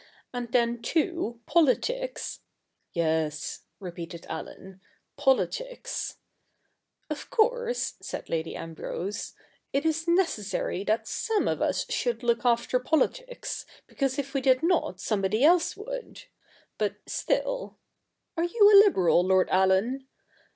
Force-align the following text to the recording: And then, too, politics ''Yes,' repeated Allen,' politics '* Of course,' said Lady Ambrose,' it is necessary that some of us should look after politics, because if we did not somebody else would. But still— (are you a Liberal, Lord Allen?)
And 0.33 0.51
then, 0.51 0.81
too, 0.81 1.41
politics 1.45 2.39
''Yes,' 2.91 3.65
repeated 3.79 4.25
Allen,' 4.27 4.81
politics 5.25 6.17
'* 6.73 7.11
Of 7.11 7.29
course,' 7.29 7.97
said 8.01 8.27
Lady 8.27 8.55
Ambrose,' 8.55 9.35
it 9.73 9.85
is 9.85 10.07
necessary 10.07 10.83
that 10.85 11.07
some 11.07 11.47
of 11.47 11.61
us 11.61 11.85
should 11.91 12.23
look 12.23 12.43
after 12.45 12.79
politics, 12.79 13.67
because 13.85 14.17
if 14.17 14.33
we 14.33 14.41
did 14.41 14.63
not 14.63 14.99
somebody 14.99 15.43
else 15.43 15.77
would. 15.77 16.23
But 16.79 16.95
still— 17.05 17.77
(are 18.37 18.43
you 18.45 18.71
a 18.73 18.77
Liberal, 18.83 19.23
Lord 19.23 19.49
Allen?) 19.51 20.07